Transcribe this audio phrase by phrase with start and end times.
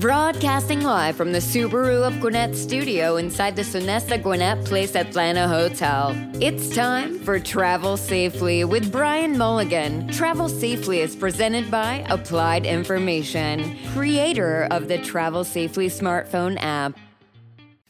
[0.00, 6.16] Broadcasting live from the Subaru of Gwinnett studio inside the Sonesta Gwinnett Place Atlanta Hotel.
[6.40, 10.08] It's time for Travel Safely with Brian Mulligan.
[10.08, 16.98] Travel Safely is presented by Applied Information, creator of the Travel Safely smartphone app.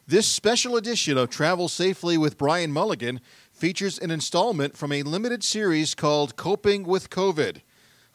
[0.05, 3.21] This special edition of Travel Safely with Brian Mulligan
[3.53, 7.61] features an installment from a limited series called Coping with COVID.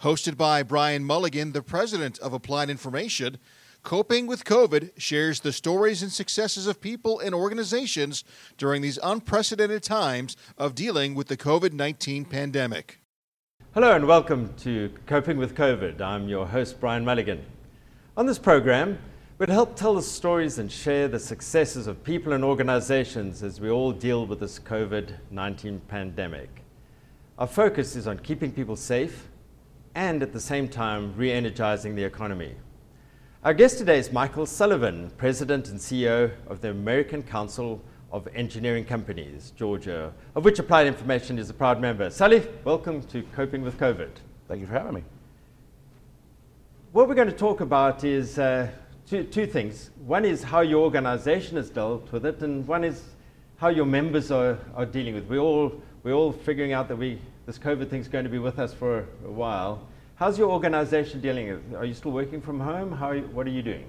[0.01, 3.37] Hosted by Brian Mulligan, the president of Applied Information,
[3.87, 8.25] Coping with COVID shares the stories and successes of people and organizations
[8.57, 12.99] during these unprecedented times of dealing with the COVID 19 pandemic.
[13.73, 16.01] Hello and welcome to Coping with COVID.
[16.01, 17.45] I'm your host, Brian Mulligan.
[18.17, 18.99] On this program,
[19.37, 23.69] we'll help tell the stories and share the successes of people and organizations as we
[23.69, 26.49] all deal with this COVID 19 pandemic.
[27.39, 29.29] Our focus is on keeping people safe
[29.95, 32.53] and at the same time re energizing the economy.
[33.47, 37.81] Our guest today is Michael Sullivan, President and CEO of the American Council
[38.11, 42.09] of Engineering Companies, Georgia, of which Applied Information is a proud member.
[42.09, 44.09] Sully, welcome to Coping with COVID.
[44.49, 45.03] Thank you for having me.
[46.91, 48.67] What we're going to talk about is uh,
[49.09, 49.91] two, two things.
[50.05, 53.01] One is how your organization has dealt with it, and one is
[53.55, 55.29] how your members are, are dealing with it.
[55.29, 55.71] We're all,
[56.03, 58.73] we're all figuring out that we, this COVID thing is going to be with us
[58.73, 59.87] for a while.
[60.17, 62.91] How's your organization dealing with Are you still working from home?
[62.91, 63.85] How you, what are you doing?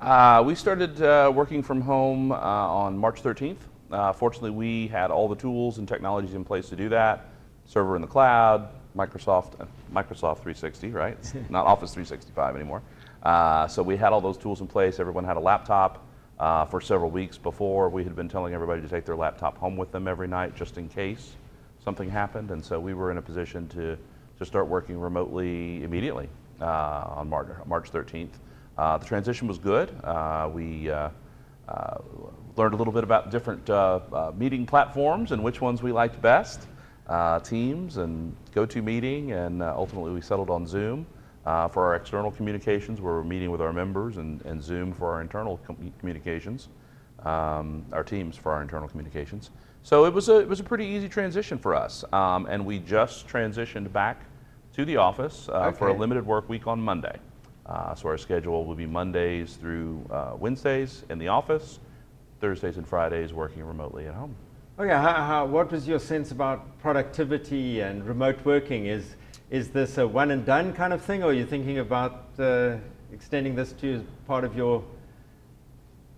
[0.00, 3.58] Uh, we started uh, working from home uh, on March 13th.
[3.92, 7.26] Uh, fortunately, we had all the tools and technologies in place to do that.
[7.64, 11.16] Server in the cloud, Microsoft, uh, Microsoft 360, right?
[11.20, 12.82] It's not Office 365 anymore.
[13.22, 14.98] Uh, so we had all those tools in place.
[14.98, 16.04] Everyone had a laptop.
[16.70, 19.92] for several weeks before, we had been telling everybody to take their laptop home with
[19.92, 21.34] them every night just in case
[21.84, 22.50] something happened.
[22.50, 23.96] And so we were in a position to
[24.38, 26.28] to start working remotely immediately
[26.60, 28.30] uh, on March, March 13th.
[28.78, 29.90] Uh, the transition was good.
[30.04, 30.90] Uh, we
[32.56, 33.68] learned a little bit about different
[34.36, 36.66] meeting platforms and which ones we liked best,
[37.44, 41.06] Teams and GoToMeeting, and ultimately we settled on Zoom.
[41.44, 45.10] Uh, for our external communications, where we're meeting with our members, and, and Zoom for
[45.10, 46.68] our internal com- communications,
[47.24, 49.50] um, our teams for our internal communications.
[49.82, 52.04] So it was a, it was a pretty easy transition for us.
[52.12, 54.22] Um, and we just transitioned back
[54.74, 55.78] to the office uh, okay.
[55.78, 57.18] for a limited work week on Monday.
[57.66, 61.78] Uh, so our schedule will be Mondays through uh, Wednesdays in the office,
[62.40, 64.34] Thursdays and Fridays working remotely at home.
[64.78, 68.86] Okay, how, how, what was your sense about productivity and remote working?
[68.86, 69.16] Is,
[69.50, 72.76] is this a one and done kind of thing, or are you thinking about uh,
[73.12, 74.82] extending this to part of your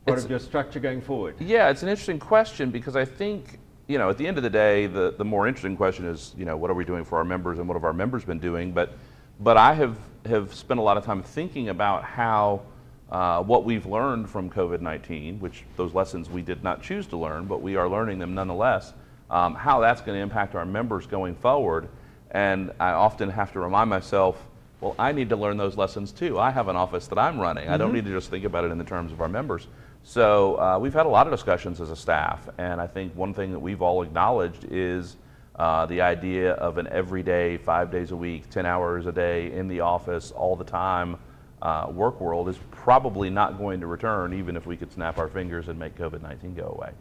[0.07, 1.37] part of your structure going forward?
[1.41, 4.51] Yeah, it's an interesting question because I think, you know, at the end of the
[4.51, 7.25] day, the, the more interesting question is, you know, what are we doing for our
[7.25, 8.73] members and what have our members been doing?
[8.73, 8.97] But,
[9.41, 12.63] but I have, have spent a lot of time thinking about how
[13.11, 17.17] uh, what we've learned from COVID 19, which those lessons we did not choose to
[17.17, 18.93] learn, but we are learning them nonetheless,
[19.31, 21.89] um, how that's going to impact our members going forward.
[22.31, 24.45] And I often have to remind myself,
[24.81, 26.39] well, I need to learn those lessons too.
[26.39, 27.65] I have an office that I'm running.
[27.65, 27.73] Mm-hmm.
[27.73, 27.97] I don't mm-hmm.
[27.97, 29.69] need to just think about it in the terms of our members.
[30.07, 33.33] So uh, we've had a lot of discussions as a staff, and I think one
[33.33, 35.17] thing that we've all acknowledged is
[35.57, 39.67] uh, the idea of an everyday, five days a week, 10 hours a day in
[39.67, 41.17] the office all the time
[41.63, 45.29] uh, work world is probably not going to return, even if we could snap our
[45.29, 46.93] fingers and make COVID 19 go away.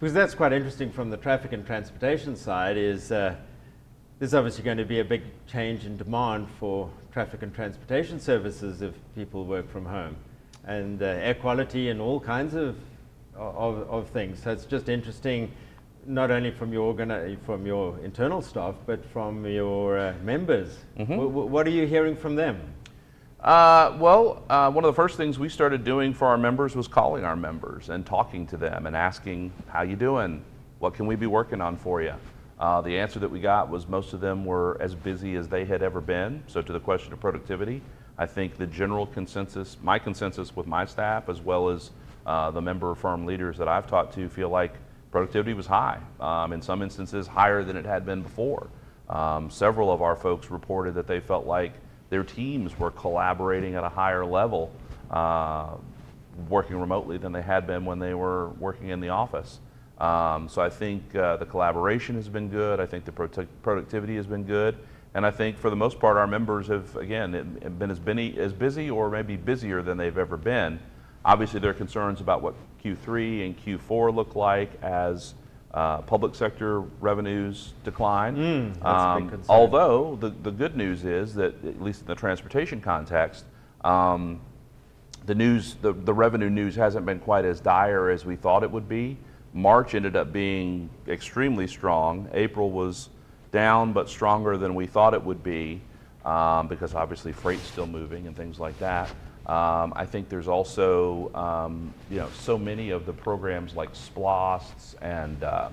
[0.00, 3.36] Because that's quite interesting from the traffic and transportation side, is uh,
[4.18, 8.82] there's obviously going to be a big change in demand for traffic and transportation services
[8.82, 10.16] if people work from home
[10.66, 12.76] and uh, air quality and all kinds of,
[13.34, 14.42] of, of, things.
[14.42, 15.50] So it's just interesting,
[16.06, 20.78] not only from your, organi- from your internal staff, but from your uh, members.
[20.98, 21.12] Mm-hmm.
[21.12, 22.60] W- w- what are you hearing from them?
[23.40, 26.86] Uh, well, uh, one of the first things we started doing for our members was
[26.86, 30.44] calling our members and talking to them and asking, how you doing?
[30.78, 32.14] What can we be working on for you?
[32.60, 35.64] Uh, the answer that we got was most of them were as busy as they
[35.64, 36.40] had ever been.
[36.46, 37.82] So to the question of productivity,
[38.18, 41.90] I think the general consensus, my consensus with my staff, as well as
[42.26, 44.74] uh, the member firm leaders that I've talked to, feel like
[45.10, 45.98] productivity was high.
[46.20, 48.68] Um, in some instances, higher than it had been before.
[49.08, 51.72] Um, several of our folks reported that they felt like
[52.10, 54.70] their teams were collaborating at a higher level,
[55.10, 55.74] uh,
[56.48, 59.60] working remotely than they had been when they were working in the office.
[59.98, 62.80] Um, so I think uh, the collaboration has been good.
[62.80, 64.76] I think the productivity has been good.
[65.14, 67.32] And I think for the most part, our members have, again,
[67.78, 70.80] been as, busy, as busy or maybe busier than they've ever been.
[71.24, 75.34] Obviously, there are concerns about what Q3 and Q4 look like as
[75.74, 78.36] uh, public sector revenues decline.
[78.36, 83.44] Mm, um, although the, the good news is that, at least in the transportation context,
[83.84, 84.40] um,
[85.26, 88.70] the news, the, the revenue news hasn't been quite as dire as we thought it
[88.70, 89.16] would be.
[89.54, 92.28] March ended up being extremely strong.
[92.32, 93.10] April was
[93.52, 95.80] down, but stronger than we thought it would be
[96.24, 99.08] um, because obviously freight's still moving and things like that.
[99.46, 104.94] Um, I think there's also, um, you know, so many of the programs like SPLOST
[105.02, 105.68] and uh,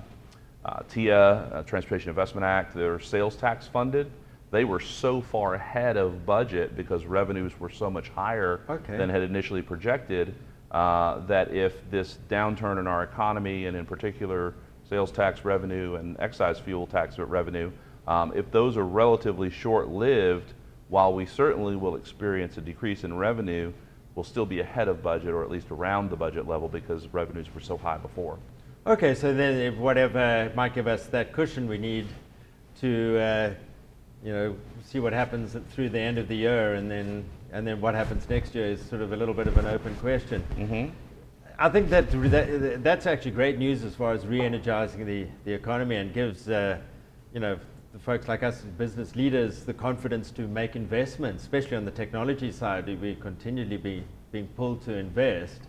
[0.64, 4.10] uh, TIA, uh, Transportation Investment Act, they're sales tax funded.
[4.50, 8.96] They were so far ahead of budget because revenues were so much higher Okay.
[8.96, 10.34] than had initially projected
[10.72, 14.54] uh, that if this downturn in our economy and in particular
[14.90, 17.70] sales tax revenue and excise fuel tax revenue,
[18.08, 20.52] um, if those are relatively short-lived,
[20.88, 23.72] while we certainly will experience a decrease in revenue,
[24.16, 27.46] we'll still be ahead of budget or at least around the budget level because revenues
[27.54, 28.36] were so high before.
[28.86, 32.08] Okay, so then if whatever might give us that cushion we need
[32.80, 33.54] to, uh,
[34.24, 37.80] you know, see what happens through the end of the year, and then and then
[37.80, 40.42] what happens next year is sort of a little bit of an open question.
[40.56, 40.94] Mm-hmm.
[41.62, 45.96] I think that, that that's actually great news as far as re-energizing the, the economy
[45.96, 46.78] and gives uh,
[47.34, 47.60] you know
[47.92, 52.50] the folks like us business leaders the confidence to make investments, especially on the technology
[52.50, 52.86] side.
[52.86, 55.60] We continually be being pulled to invest,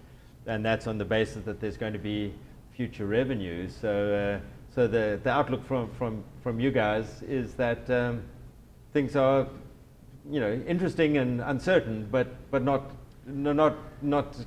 [0.46, 2.34] and that's on the basis that there's going to be
[2.74, 3.76] future revenues.
[3.76, 8.24] So uh, so the, the outlook from, from, from you guys is that um,
[8.94, 9.46] things are
[10.30, 12.92] you know interesting and uncertain, but but not
[13.28, 14.38] no, not not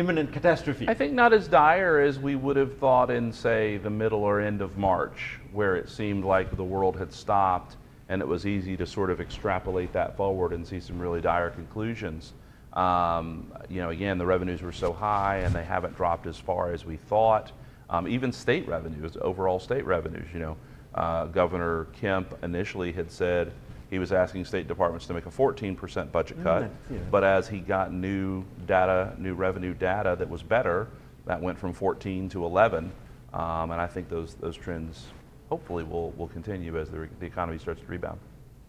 [0.00, 0.88] imminent catastrophe.
[0.88, 4.40] I think not as dire as we would have thought in, say, the middle or
[4.40, 7.76] end of March, where it seemed like the world had stopped
[8.08, 11.50] and it was easy to sort of extrapolate that forward and see some really dire
[11.50, 12.32] conclusions.
[12.72, 16.72] Um, you know, again, the revenues were so high and they haven't dropped as far
[16.72, 17.52] as we thought.
[17.88, 20.56] Um, even state revenues, overall state revenues, you know,
[20.94, 23.52] uh, Governor Kemp initially had said
[23.90, 26.70] he was asking state departments to make a 14% budget Mm, cut.
[26.90, 26.98] yeah.
[27.10, 30.86] But as he got new data, new revenue data that was better,
[31.26, 32.92] that went from 14 to 11.
[33.34, 35.06] Um, and I think those, those trends
[35.48, 38.18] hopefully will, will continue as the, re- the economy starts to rebound.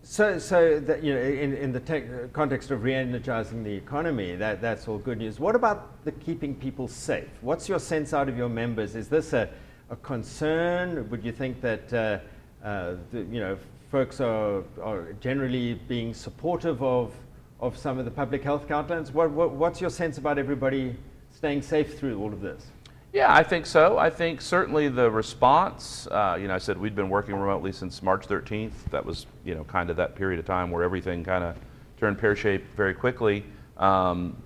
[0.03, 4.59] So, so that, you know, in, in the tech, context of re-energizing the economy, that,
[4.59, 5.39] that's all good news.
[5.39, 7.29] What about the keeping people safe?
[7.41, 8.95] What's your sense out of your members?
[8.95, 9.47] Is this a,
[9.91, 11.07] a concern?
[11.11, 13.57] Would you think that, uh, uh, the, you know,
[13.91, 17.13] folks are, are generally being supportive of,
[17.59, 19.11] of some of the public health guidelines?
[19.11, 20.95] What, what, what's your sense about everybody
[21.29, 22.67] staying safe through all of this?
[23.11, 23.97] Yeah, I think so.
[23.97, 28.01] I think certainly the response, uh, you know, I said we'd been working remotely since
[28.01, 28.71] March 13th.
[28.91, 31.57] That was, you know, kind of that period of time where everything kind of
[31.99, 33.43] turned pear shaped very quickly.
[33.75, 34.41] Um,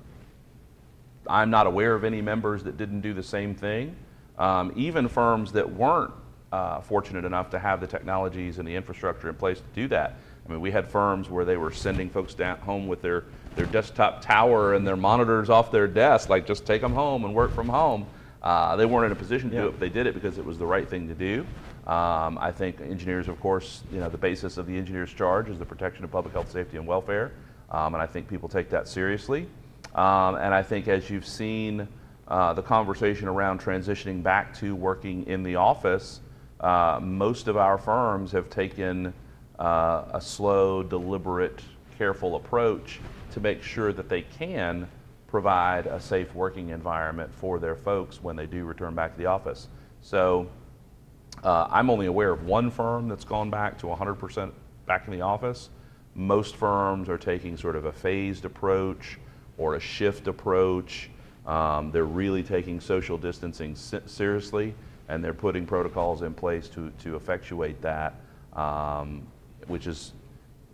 [1.27, 3.95] I'm not aware of any members that didn't do the same thing.
[4.39, 6.11] Um, even firms that weren't
[6.55, 10.15] uh, fortunate enough to have the technologies and the infrastructure in place to do that.
[10.47, 13.25] I mean, we had firms where they were sending folks down home with their,
[13.57, 17.35] their desktop tower and their monitors off their desk, like just take them home and
[17.35, 18.05] work from home.
[18.41, 20.45] Uh, they weren't in a position to do it, but they did it because it
[20.45, 21.41] was the right thing to do.
[21.91, 25.59] Um, I think engineers, of course, you know, the basis of the engineer's charge is
[25.59, 27.33] the protection of public health, safety, and welfare.
[27.69, 29.49] Um, and I think people take that seriously.
[29.93, 31.87] Um, and I think as you've seen
[32.27, 36.21] uh, the conversation around transitioning back to working in the office,
[36.59, 39.13] uh, most of our firms have taken
[39.59, 41.61] uh, a slow, deliberate,
[41.97, 42.99] careful approach
[43.31, 44.87] to make sure that they can
[45.27, 49.25] provide a safe working environment for their folks when they do return back to the
[49.25, 49.67] office.
[50.01, 50.47] So
[51.43, 54.51] uh, I'm only aware of one firm that's gone back to 100%
[54.85, 55.69] back in the office.
[56.13, 59.19] Most firms are taking sort of a phased approach
[59.57, 61.09] or a shift approach.
[61.45, 64.73] Um, they're really taking social distancing se- seriously
[65.07, 68.15] and they're putting protocols in place to, to effectuate that,
[68.53, 69.25] um,
[69.67, 70.13] which is,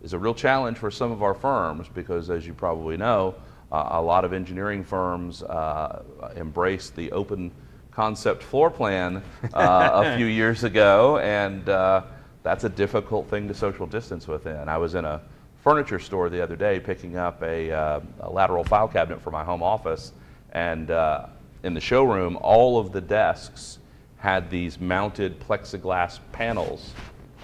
[0.02, 3.34] is a real challenge for some of our firms because, as you probably know,
[3.70, 6.02] uh, a lot of engineering firms uh,
[6.36, 7.50] embraced the open
[7.90, 9.22] concept floor plan
[9.54, 12.02] uh, a few years ago, and uh,
[12.42, 14.68] that's a difficult thing to social distance within.
[14.68, 15.20] I was in a
[15.62, 19.44] furniture store the other day picking up a, uh, a lateral file cabinet for my
[19.44, 20.12] home office,
[20.52, 21.26] and uh,
[21.62, 23.78] in the showroom, all of the desks
[24.22, 26.92] had these mounted plexiglass panels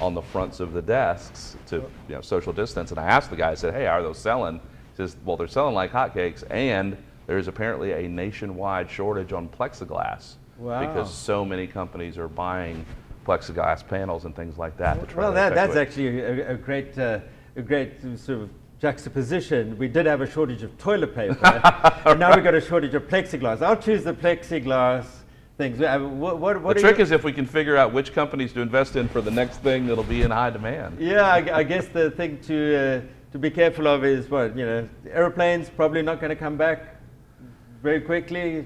[0.00, 2.92] on the fronts of the desks to you know, social distance.
[2.92, 4.58] And I asked the guy, I said, hey, are those selling?
[4.58, 10.35] He says, well, they're selling like hotcakes, and there's apparently a nationwide shortage on plexiglass
[10.56, 10.87] Wow.
[10.87, 12.87] because so many companies are buying
[13.26, 15.00] plexiglass panels and things like that.
[15.00, 17.18] to try Well, that, that's actually a, a great, uh,
[17.56, 19.76] a great sort of juxtaposition.
[19.78, 21.38] We did have a shortage of toilet paper,
[22.06, 23.62] and now we've got a shortage of plexiglass.
[23.62, 25.06] I'll choose the plexiglass
[25.58, 25.80] things.
[25.80, 28.60] What, what, what the trick you- is if we can figure out which companies to
[28.60, 30.98] invest in for the next thing that'll be in high demand.
[30.98, 33.00] Yeah, I, I guess the thing to uh,
[33.32, 36.96] to be careful of is what you know, airplanes probably not going to come back
[37.82, 38.64] very quickly,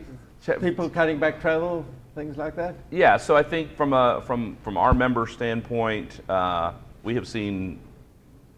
[0.61, 1.85] people cutting back travel,
[2.15, 2.77] things like that?
[2.91, 6.73] Yeah, so I think from, a, from, from our member standpoint, uh,
[7.03, 7.81] we have seen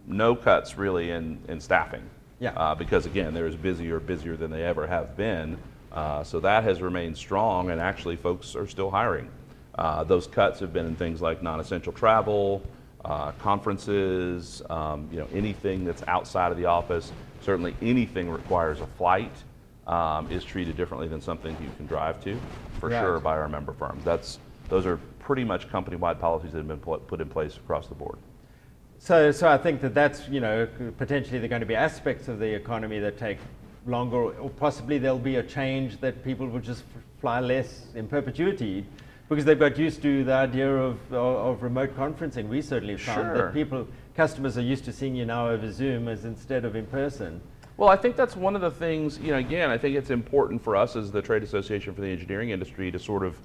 [0.07, 2.03] no cuts really in, in staffing.
[2.39, 2.51] Yeah.
[2.51, 5.59] Uh, because again, they're as busy or busier than they ever have been.
[5.95, 9.31] Uh, so that has remained strong, and actually, folks are still hiring.
[9.79, 12.63] Uh, those cuts have been in things like non-essential travel,
[13.05, 17.13] uh, conferences, um, you know, anything that's outside of the office.
[17.43, 19.33] Certainly, anything requires a flight
[19.87, 22.39] um, is treated differently than something you can drive to,
[22.81, 23.01] for Right.
[23.01, 24.03] sure, by our member firms.
[24.05, 27.87] That's those are pretty much company-wide policies that have been put put in place across
[27.87, 28.19] the board.
[28.99, 32.29] So, so I think that that's, you know, potentially there are going to be aspects
[32.29, 33.39] of the economy that take
[33.87, 38.07] longer, or possibly there'll be a change that people will just f- fly less in
[38.09, 38.87] perpetuity
[39.29, 41.17] because they've got used to the idea of, of,
[41.57, 42.49] of remote conferencing.
[42.49, 43.47] We certainly found Sure.
[43.47, 46.87] that people, customers are used to seeing you now over Zoom as instead of in
[46.87, 47.41] person.
[47.77, 50.63] Well, I think that's one of the things, you know, again, I think it's important
[50.63, 53.39] for us as the Trade Association for the Engineering Industry to sort of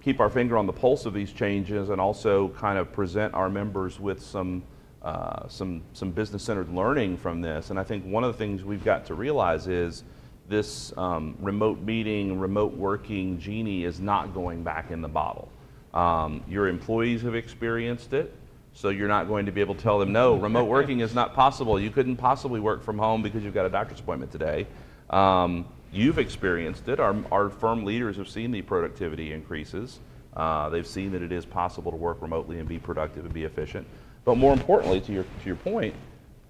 [0.00, 3.50] keep our finger on the pulse of these changes and also kind of present our
[3.50, 4.62] members with some,
[5.02, 7.70] uh, some, some business centered learning from this.
[7.70, 10.04] And I think one of the things we've got to realize is
[10.48, 15.48] this um, remote meeting, remote working genie is not going back in the bottle.
[15.94, 18.34] Um, your employees have experienced it.
[18.72, 21.34] So you're not going to be able to tell them, no, remote working is not
[21.34, 21.80] possible.
[21.80, 24.66] You couldn't possibly work from home because you've got a doctor's appointment today.
[25.08, 27.00] Um, you've experienced it.
[27.00, 29.98] Our, our firm leaders have seen the productivity increases.
[30.36, 33.44] Uh, they've seen that it is possible to work remotely and be productive and be
[33.44, 33.86] efficient.
[34.24, 35.94] But more importantly, to your, to your point,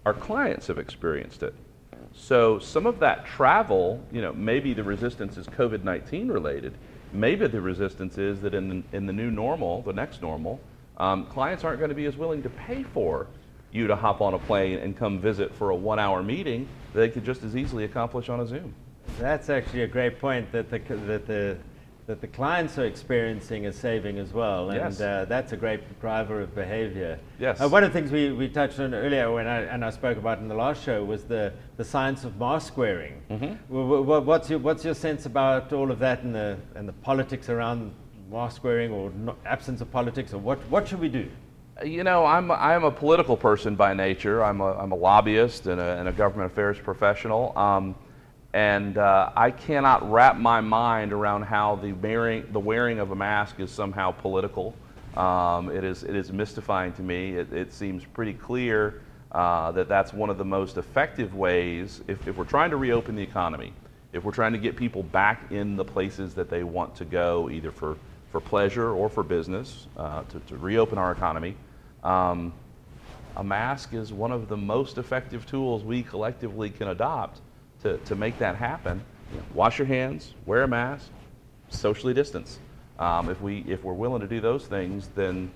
[0.04, 1.54] our clients have experienced it.
[2.12, 6.74] So some of that travel, you know, maybe the resistance is COVID 19 related.
[7.12, 10.60] Maybe the resistance is that in the, in the new normal, the next normal,
[10.96, 13.26] um, clients aren't going to be as willing to pay for
[13.72, 17.00] you to hop on a plane and come visit for a one hour meeting that
[17.00, 18.74] they could just as easily accomplish on a Zoom.
[19.18, 21.56] That's actually a great point that the, that the,
[22.06, 24.70] that the clients are experiencing a saving as well.
[24.70, 25.00] And Yes.
[25.00, 27.18] uh, that's a great driver of behavior.
[27.38, 27.60] Yes.
[27.60, 30.18] Uh, one of the things we, we touched on earlier when I, and I spoke
[30.18, 33.22] about in the last show was the, the science of mask wearing.
[33.30, 34.26] Mm-hmm.
[34.26, 37.92] what's, your, what's your sense about all of that and the, and the politics around
[38.30, 41.28] mask wearing or no, absence of politics or what, what should we do?
[41.84, 44.44] You know, I'm, I'm a political person by nature.
[44.44, 47.56] I'm a, I'm a lobbyist and a, and a government affairs professional.
[47.56, 47.94] Um,
[48.52, 53.14] and uh, I cannot wrap my mind around how the wearing, the wearing of a
[53.14, 54.74] mask is somehow political.
[55.16, 57.36] Um, it, is, it is mystifying to me.
[57.36, 59.02] It, it seems pretty clear
[59.32, 63.14] uh, that that's one of the most effective ways, if, if we're trying to reopen
[63.14, 63.72] the economy,
[64.12, 67.48] if we're trying to get people back in the places that they want to go,
[67.50, 67.96] either for,
[68.32, 71.54] for pleasure or for business, uh, to, to reopen our economy,
[72.02, 72.52] um,
[73.36, 77.40] a mask is one of the most effective tools we collectively can adopt
[77.82, 79.02] to, to make that happen.
[79.54, 81.10] Wash your hands, wear a mask,
[81.68, 82.58] socially distance.
[82.98, 85.50] Um, if, we, if we're willing to do those things, then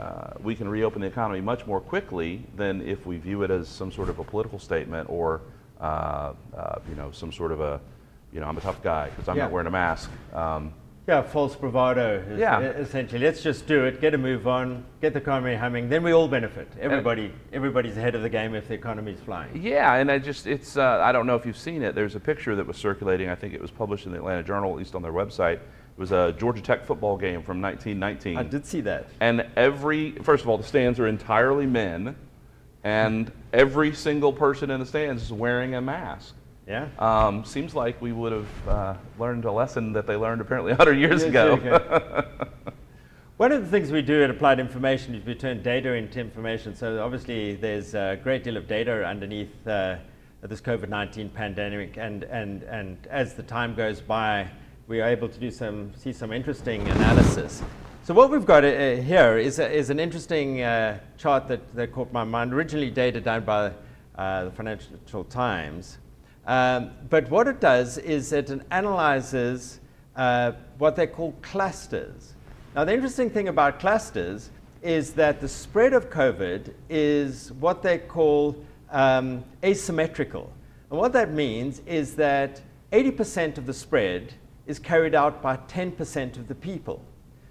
[0.00, 3.68] uh, we can reopen the economy much more quickly than if we view it as
[3.68, 5.42] some sort of a political statement or
[5.80, 7.80] uh, uh, you know, some sort of a,
[8.32, 9.44] you know, I'm a tough guy because I'm Yeah.
[9.44, 10.10] not wearing a mask.
[10.32, 10.72] Um,
[11.08, 12.24] Yeah, false bravado.
[12.30, 12.60] Is Yeah.
[12.60, 16.12] Essentially, let's just do it, get a move on, get the economy humming, then we
[16.12, 16.68] all benefit.
[16.80, 19.60] Everybody, everybody's ahead of the game if the economy's flying.
[19.60, 21.96] Yeah, and I just, it's, uh, I don't know if you've seen it.
[21.96, 23.28] There's a picture that was circulating.
[23.28, 25.54] I think it was published in the Atlanta Journal, at least on their website.
[25.56, 28.38] It was a Georgia Tech football game from 1919.
[28.38, 29.08] I did see that.
[29.20, 32.14] And every, first of all, the stands are entirely men,
[32.84, 36.34] and every single person in the stands is wearing a mask.
[36.72, 36.88] Yeah.
[36.98, 40.94] Um, seems like we would have uh, learned a lesson that they learned apparently 100
[40.94, 42.24] years Years ago.
[43.36, 46.74] One of the things we do at Applied Information is we turn data into information.
[46.74, 49.96] So obviously, there's a great deal of data underneath uh,
[50.40, 54.48] this COVID-19 pandemic, and, and, and as the time goes by,
[54.86, 57.62] we are able to do some see some interesting analysis.
[58.04, 61.92] So what we've got uh, here is, a, is an interesting uh, chart that, that
[61.92, 62.54] caught my mind.
[62.54, 63.72] Originally data done by
[64.16, 65.98] uh, the Financial Times.
[66.46, 69.80] Um, but what it does is it analyzes
[70.16, 72.34] uh, what they call clusters.
[72.74, 74.50] Now, the interesting thing about clusters
[74.82, 78.56] is that the spread of COVID is what they call
[78.90, 80.52] um, asymmetrical.
[80.90, 82.60] And what that means is that
[82.92, 84.34] 80% of the spread
[84.66, 87.02] is carried out by 10% of the people.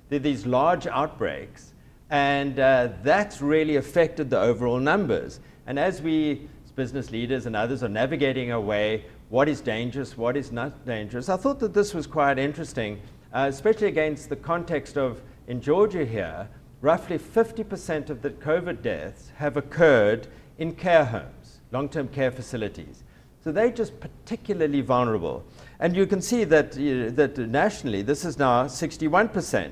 [0.10, 1.74] There are these large outbreaks,
[2.10, 5.40] and uh, that's really affected the overall numbers.
[5.66, 10.52] And as we, business leaders and others, are navigating away what is dangerous, what is
[10.52, 13.00] not dangerous, I thought that this was quite interesting,
[13.34, 16.48] uh, especially against the context of in Georgia here,
[16.82, 23.04] roughly 50% of the COVID deaths have occurred in care homes, long term care facilities.
[23.44, 25.44] So they're just particularly vulnerable.
[25.80, 29.72] And you can see that, that nationally, this is now 61%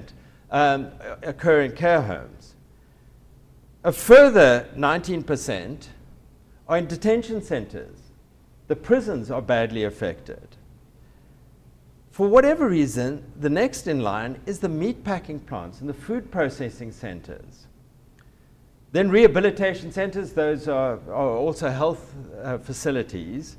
[0.50, 0.88] um,
[1.22, 2.56] occur in care homes.
[3.84, 5.88] A further 19%
[6.70, 7.98] are in detention centers.
[8.68, 10.56] The prisons are badly affected.
[12.12, 16.92] For whatever reason, the next in line is the meatpacking plants and the food processing
[16.92, 17.66] centers.
[18.92, 23.58] Then rehabilitation centers, those are, are also health uh, facilities.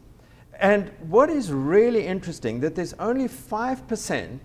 [0.61, 4.39] And what is really interesting that there's only 5%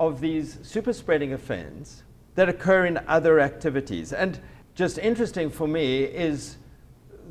[0.00, 2.02] of these super spreading events
[2.34, 4.12] that occur in other activities.
[4.12, 4.38] And
[4.74, 6.56] just interesting for me is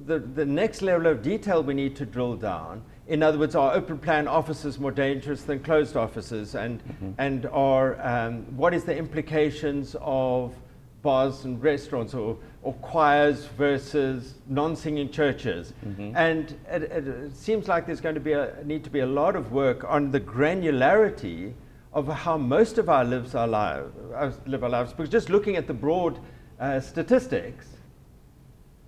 [0.05, 2.83] the, the next level of detail we need to drill down.
[3.07, 6.55] In other words, are open plan offices more dangerous than closed offices?
[6.55, 7.11] And, mm-hmm.
[7.17, 10.53] and are, um, what is the implications of
[11.01, 15.73] bars and restaurants or, or choirs versus non-singing churches.
[15.85, 16.15] Mm-hmm.
[16.17, 19.35] And it, it, seems like there's going to be a, need to be a lot
[19.37, 21.53] of work on the granularity
[21.93, 24.91] of how most of our lives are lives, live our lives.
[24.91, 26.19] Because just looking at the broad
[26.59, 27.76] uh, statistics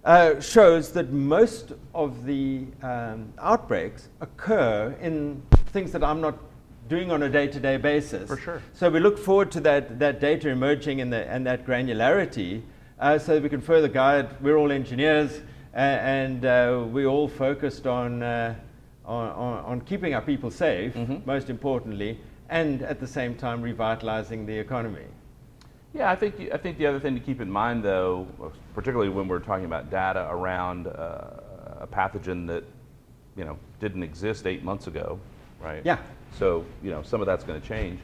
[0.05, 6.37] uh, shows that most of the um, outbreaks occur in things that I'm not
[6.87, 8.27] doing on a day-to-day basis.
[8.27, 8.61] For sure.
[8.73, 12.63] So we look forward to that, that data emerging and, the, and that granularity
[12.99, 14.41] uh, so that we can further guide.
[14.41, 15.41] We're all engineers
[15.73, 18.55] uh, and uh, we're all focused on, uh,
[19.05, 21.17] on, on, on, keeping our people safe, mm-hmm.
[21.25, 25.05] most importantly, and at the same time revitalizing the economy.
[25.93, 28.27] Yeah, I think, I think the other thing to keep in mind, though,
[28.75, 32.63] particularly when we're talking about data around uh, a pathogen that
[33.35, 35.17] you know, didn't exist eight months ago,
[35.61, 35.81] right?
[35.85, 35.97] Yeah.
[36.37, 37.99] So, you know, some of that's going to change.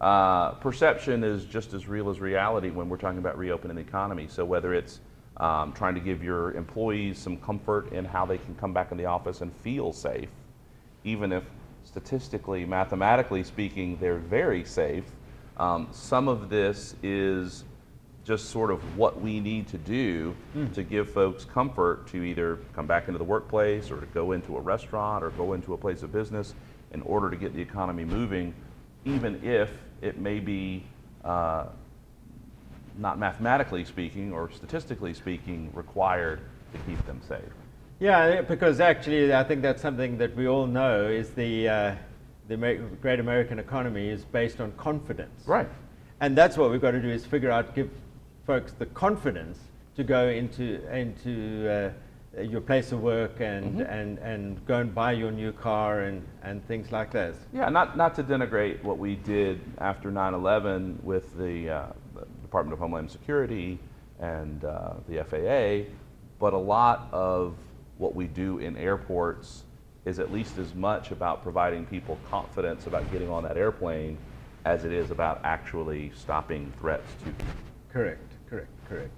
[0.00, 4.26] Uh, perception is just as real as reality when we're talking about reopening the economy.
[4.28, 5.00] So, whether it's
[5.36, 8.98] um, trying to give your employees some comfort in how they can come back in
[8.98, 10.28] the office and feel safe,
[11.04, 11.44] even if
[11.84, 15.04] statistically, mathematically speaking, they're very safe,
[15.60, 17.64] um, some of this is
[18.24, 20.72] just sort of what we need to do mm.
[20.72, 24.56] to give folks comfort to either come back into the workplace or to go into
[24.56, 26.54] a restaurant or go into a place of business
[26.92, 28.54] in order to get the economy moving,
[29.04, 29.70] even if
[30.00, 30.82] it may be
[31.24, 31.66] uh,
[32.96, 36.40] not mathematically speaking or statistically speaking required
[36.72, 37.40] to keep them safe.
[37.98, 41.94] Yeah, because actually, I think that's something that we all know is the uh,
[42.50, 42.56] the
[43.00, 45.46] great American economy is based on confidence.
[45.46, 45.68] Right.
[46.20, 47.88] And that's what we've got to do is figure out, give
[48.44, 49.58] folks the confidence
[49.94, 53.92] to go into into uh, your place of work and, mm-hmm.
[53.92, 57.36] and, and go and buy your new car and, and things like this.
[57.52, 62.26] Yeah, not, not to denigrate what we did after 9 11 with the, uh, the,
[62.42, 63.78] Department of Homeland Security
[64.18, 65.90] and uh, the FAA,
[66.40, 67.54] but a lot of
[67.98, 69.64] what we do in airports
[70.04, 74.16] is at least as much about providing people confidence about getting on that airplane
[74.64, 77.46] as it is about actually stopping threats to people.
[77.92, 79.10] Correct, correct, correct.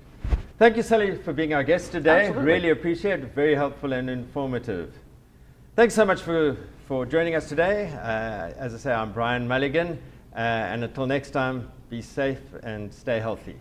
[0.58, 2.26] Thank you, Sully, for being our guest today.
[2.26, 2.52] Absolutely.
[2.52, 3.34] Really appreciate it.
[3.34, 4.94] Very helpful and informative.
[5.74, 7.88] Thanks so much for, for joining us today.
[7.92, 9.98] Uh, as I say, I'm Brian Mulligan.
[10.34, 13.56] Uh, and until next time, be safe and stay healthy.